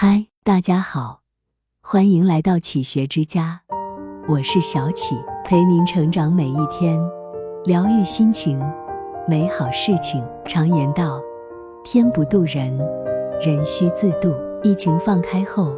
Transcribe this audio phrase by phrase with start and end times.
[0.00, 1.22] 嗨，大家好，
[1.82, 3.62] 欢迎来到启学之家，
[4.28, 6.96] 我是小启，陪您成长每一天，
[7.64, 8.62] 疗愈心情，
[9.26, 10.24] 美好事情。
[10.46, 11.20] 常言道，
[11.82, 12.78] 天不渡人，
[13.44, 14.32] 人需自渡。
[14.62, 15.76] 疫情放开后，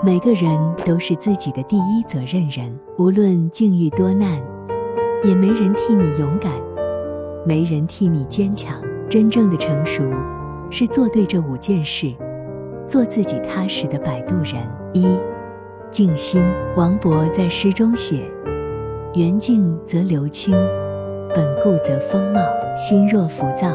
[0.00, 0.56] 每个人
[0.86, 4.40] 都是自己的第一责任人，无论境遇多难，
[5.24, 6.52] 也没人替你勇敢，
[7.44, 8.80] 没人替你坚强。
[9.08, 10.04] 真正的成熟，
[10.70, 12.14] 是做对这五件事，
[12.90, 14.56] 做自己踏实的摆渡人。
[14.92, 15.16] 一、
[15.92, 16.42] 静心。
[16.74, 18.28] 王勃在诗中写
[19.14, 20.52] ：“缘静则流清，
[21.32, 22.40] 本固则风茂。
[22.76, 23.68] 心若浮躁，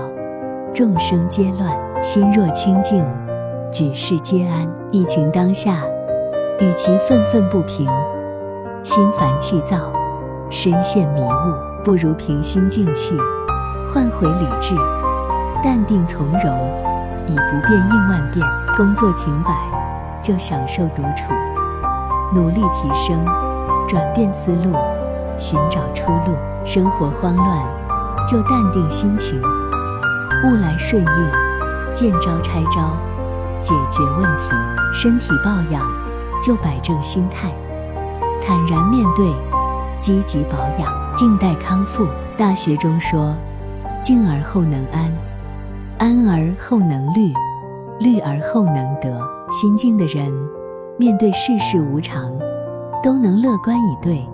[0.74, 1.72] 众生皆乱；
[2.04, 3.06] 心若清净，
[3.72, 5.84] 举世皆安。”疫情当下，
[6.60, 7.88] 与其愤愤不平、
[8.84, 9.92] 心烦气躁、
[10.50, 13.14] 深陷迷雾，不如平心静气，
[13.88, 14.76] 换回理智。
[15.64, 16.54] 淡定从容，
[17.28, 18.65] 以不变应万变。
[18.76, 19.56] 工作停摆，
[20.22, 21.32] 就享受独处；
[22.34, 23.24] 努力提升，
[23.88, 24.74] 转变思路，
[25.38, 26.36] 寻找出路。
[26.66, 27.64] 生活慌乱，
[28.28, 29.40] 就淡定心情；
[30.44, 32.98] 物来顺应，见招拆招，
[33.62, 34.52] 解决问题。
[34.94, 35.82] 身体抱养，
[36.44, 37.54] 就摆正心态，
[38.46, 39.32] 坦然面对，
[40.00, 42.06] 积极保养，静待康复。
[42.38, 43.34] 大学中说
[44.04, 45.10] ：“静而后能安。”
[45.98, 47.32] 安而后能虑，
[48.00, 49.20] 虑而后能得。
[49.52, 50.32] 心静的人，
[50.98, 52.32] 面对世事无常，
[53.04, 54.26] 都能乐观以对，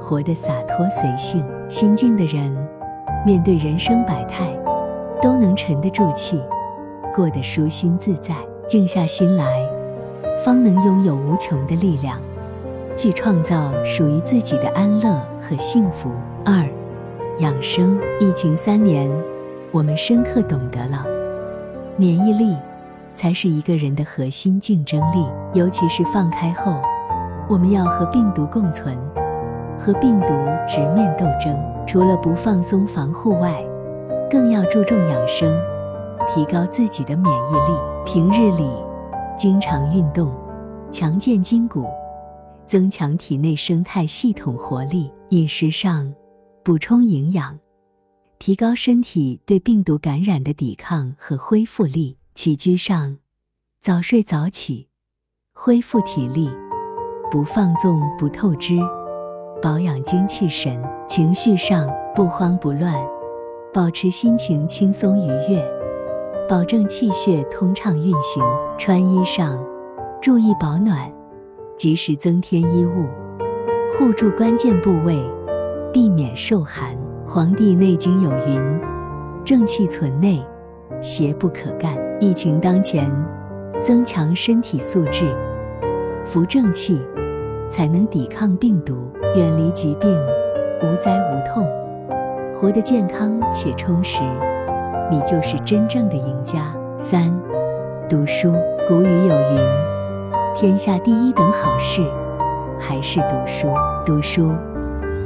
[0.00, 1.44] 活得洒脱随性。
[1.68, 2.56] 心静的人，
[3.26, 4.56] 面对人生百态，
[5.20, 6.40] 都能沉得住气，
[7.14, 8.34] 过得舒心自在。
[8.66, 9.60] 静下心来，
[10.44, 12.18] 方能拥有无穷的力量，
[12.96, 16.10] 去创造属于自己的安乐和幸福。
[16.44, 16.64] 二，
[17.40, 17.98] 养生。
[18.20, 19.10] 疫情三年。
[19.72, 21.04] 我们深刻懂得了，
[21.96, 22.56] 免疫力
[23.14, 25.26] 才是一个人的核心竞争力。
[25.52, 26.80] 尤其是放开后，
[27.48, 28.96] 我们要和病毒共存，
[29.78, 30.28] 和病毒
[30.68, 31.56] 直面斗争。
[31.86, 33.62] 除了不放松防护外，
[34.30, 35.54] 更要注重养生，
[36.28, 37.78] 提高自己的免疫力。
[38.06, 38.68] 平日里
[39.36, 40.32] 经常运动，
[40.90, 41.86] 强健筋骨，
[42.66, 45.12] 增强体内生态系统活力。
[45.30, 46.12] 饮食上
[46.62, 47.58] 补充营养。
[48.38, 52.16] 提高身体对病毒感染的抵抗和恢复力。
[52.34, 53.18] 起居上，
[53.80, 54.88] 早睡早起，
[55.54, 56.50] 恢复体力，
[57.30, 58.76] 不放纵不透支，
[59.62, 60.82] 保养精气神。
[61.06, 62.92] 情绪上，不慌不乱，
[63.72, 65.64] 保持心情轻松愉悦，
[66.48, 68.42] 保证气血通畅运行。
[68.76, 69.56] 穿衣上，
[70.20, 71.10] 注意保暖，
[71.76, 73.06] 及时增添衣物，
[73.96, 75.22] 护住关键部位，
[75.92, 76.96] 避免受寒。
[77.28, 78.80] 《黄帝内经》有云
[79.46, 80.44] ：“正气存内，
[81.00, 83.10] 邪不可干。”疫情当前，
[83.82, 85.34] 增强身体素质，
[86.24, 87.02] 扶正气，
[87.68, 90.16] 才能抵抗病毒，远离疾病，
[90.80, 91.66] 无灾无痛，
[92.54, 94.22] 活得健康且充实，
[95.10, 96.74] 你就是真正的赢家。
[96.96, 97.32] 三，
[98.08, 98.54] 读书。
[98.86, 99.58] 古语有云
[100.54, 102.02] ：“天下第一等好事，
[102.78, 103.68] 还是读书。”
[104.06, 104.52] 读书。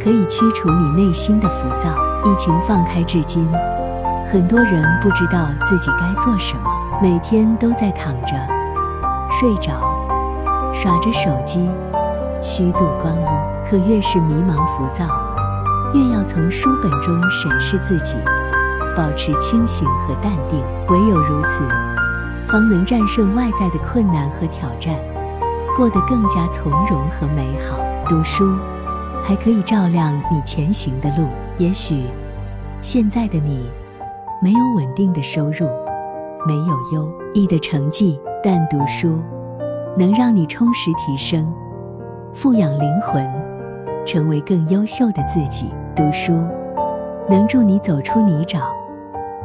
[0.01, 1.91] 可以驱除你内心的浮躁。
[2.25, 3.47] 疫情放开至今，
[4.25, 6.71] 很多人不知道自己该做什么，
[7.01, 8.35] 每天都在躺着、
[9.31, 9.71] 睡着、
[10.75, 11.71] 耍着手机，
[12.43, 13.27] 虚度光阴。
[13.71, 15.05] 可越是迷茫浮躁，
[15.95, 18.17] 越要从书本中审视自己，
[18.97, 20.61] 保持清醒和淡定。
[20.89, 21.63] 唯有如此，
[22.49, 24.97] 方能战胜外在的困难和挑战，
[25.77, 27.79] 过得更加从容和美好。
[28.09, 28.59] 读书。
[29.23, 31.29] 还可以照亮你前行的路。
[31.59, 32.07] 也许
[32.81, 33.69] 现在的你
[34.41, 35.69] 没有稳定的收入，
[36.47, 39.19] 没有优异的成绩，但读书
[39.97, 41.53] 能让你充实提升，
[42.33, 43.27] 富养灵魂，
[44.05, 45.71] 成为更优秀的自己。
[45.95, 46.33] 读书
[47.29, 48.63] 能助你走出泥沼，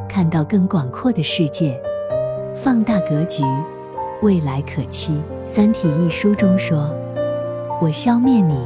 [0.08, 1.82] 看到更广阔的世界，
[2.56, 3.44] 放大格局，
[4.22, 5.14] 未来可期。
[5.46, 6.90] 《三体》一书中说
[7.82, 8.60] ：“我消灭你。”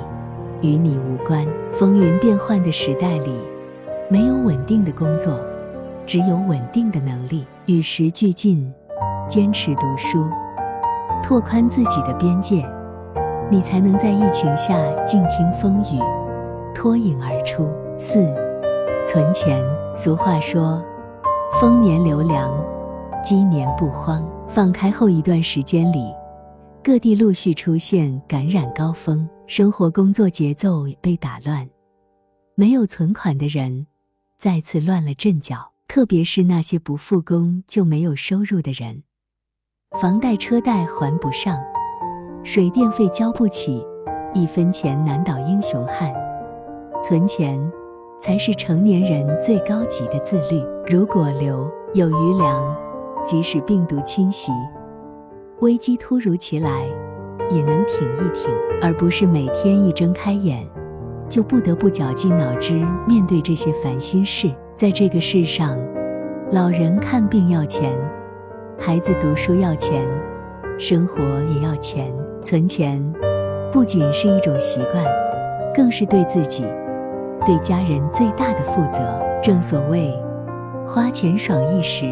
[0.62, 1.46] 与你无关。
[1.72, 3.32] 风云变幻的时代里，
[4.10, 5.40] 没有稳定的工作，
[6.06, 7.46] 只有稳定的能力。
[7.68, 8.74] 与时俱进，
[9.28, 10.26] 坚持读书，
[11.22, 12.66] 拓宽自己的边界，
[13.52, 16.00] 你才能在疫情下静听风雨，
[16.74, 17.70] 脱颖而出。
[17.98, 18.34] 四，
[19.06, 19.62] 存钱。
[19.94, 20.82] 俗话说
[21.60, 22.50] ：“丰年留粮，
[23.22, 26.14] 积年不荒。”放开后一段时间里，
[26.82, 29.28] 各地陆续出现感染高峰。
[29.46, 31.68] 生活工作节奏被打乱，
[32.56, 33.88] 没有存款的人
[34.38, 35.70] 再次乱了阵脚。
[35.88, 39.04] 特别是那些不复工就没有收入的人，
[40.02, 41.58] 房贷车贷还不上，
[42.44, 43.84] 水电费交不起，
[44.34, 46.14] 一分钱难倒英雄汉。
[47.02, 47.60] 存钱
[48.20, 50.62] 才是成年人最高级的自律。
[50.88, 52.62] 如果留有余粮，
[53.26, 54.52] 即使病毒侵袭，
[55.62, 56.86] 危机突如其来，
[57.50, 60.68] 也能挺一挺，而不是每天一睁开眼，
[61.30, 64.54] 就不得不绞尽脑汁面对这些烦心事。
[64.78, 65.76] 在这个世上，
[66.52, 67.92] 老人看病要钱，
[68.78, 70.08] 孩子读书要钱，
[70.78, 71.20] 生活
[71.52, 72.14] 也要钱。
[72.44, 73.04] 存钱
[73.72, 75.04] 不仅是一种习惯，
[75.74, 76.64] 更是对自己、
[77.44, 79.00] 对家人最大的负责。
[79.42, 80.16] 正所谓，
[80.86, 82.06] 花钱爽一时，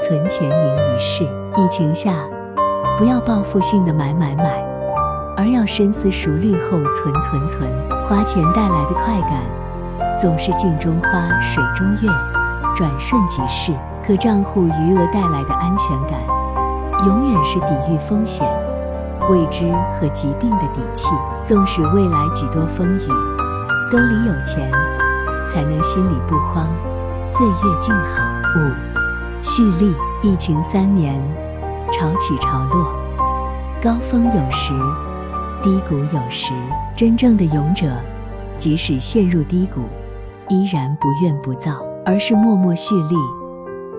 [0.00, 1.24] 存钱赢一世。
[1.56, 2.14] 疫情下，
[2.96, 4.64] 不要报复性的买买买，
[5.36, 7.68] 而要深思熟虑后存存存。
[8.04, 9.42] 花钱带来的快感，
[10.18, 12.10] 总是镜中花，水中月。
[12.76, 13.72] 转瞬即逝，
[14.04, 16.20] 可账户余额带来的安全感，
[17.06, 18.46] 永远是抵御风险、
[19.30, 21.08] 未知和疾病的底气。
[21.44, 23.08] 纵使未来几多风雨，
[23.90, 24.70] 兜里有钱，
[25.48, 26.68] 才能心里不慌，
[27.24, 28.24] 岁月静好。
[28.56, 29.94] 五、蓄力。
[30.20, 31.14] 疫情三年，
[31.92, 32.92] 潮起潮落，
[33.80, 34.72] 高峰有时，
[35.62, 36.52] 低谷有时。
[36.96, 37.86] 真正的勇者，
[38.56, 39.82] 即使陷入低谷，
[40.48, 41.82] 依然不怨不躁。
[42.04, 43.14] 而是默默蓄力，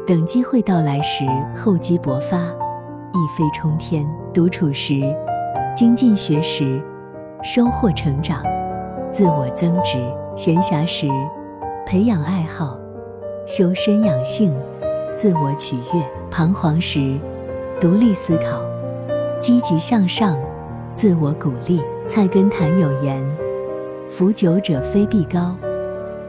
[0.07, 1.23] 等机会到来时
[1.55, 4.03] 厚积薄发，一飞冲天。
[4.33, 5.01] 独处时
[5.75, 6.81] 精进学识，
[7.43, 8.41] 收获成长，
[9.11, 9.99] 自我增值；
[10.35, 11.07] 闲暇时
[11.85, 12.75] 培养爱好，
[13.45, 14.51] 修身养性，
[15.15, 17.19] 自我取悦；彷徨时
[17.79, 18.63] 独立思考，
[19.39, 20.35] 积极向上，
[20.95, 21.79] 自我鼓励。
[22.07, 23.23] 菜根谭有言
[24.09, 25.55] ：“服酒者非必高，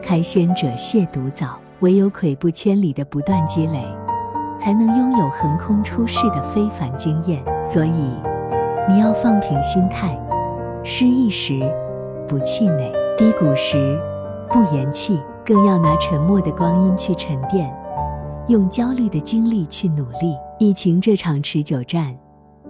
[0.01, 3.83] 开先者亵渎早。”唯有跬步千里的不断积累，
[4.55, 7.43] 才能拥有横空出世的非凡经验。
[7.65, 8.13] 所以，
[8.87, 10.15] 你要放平心态，
[10.83, 11.59] 失意时
[12.27, 13.99] 不气馁，低谷时
[14.51, 17.75] 不言弃，更要拿沉默的光阴去沉淀，
[18.47, 20.37] 用焦虑的精力去努力。
[20.59, 22.15] 疫情这场持久战，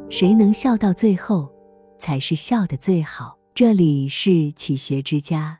[0.09, 1.49] 谁能笑到最后，
[1.97, 3.35] 才是笑得最好。
[3.53, 5.59] 这里是启学之家，